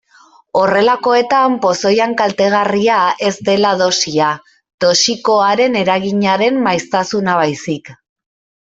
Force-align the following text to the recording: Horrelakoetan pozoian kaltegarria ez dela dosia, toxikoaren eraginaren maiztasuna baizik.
Horrelakoetan 0.59 1.57
pozoian 1.65 2.15
kaltegarria 2.21 2.97
ez 3.29 3.35
dela 3.51 3.75
dosia, 3.83 4.33
toxikoaren 4.87 5.81
eraginaren 5.85 6.63
maiztasuna 6.69 7.39
baizik. 7.45 7.97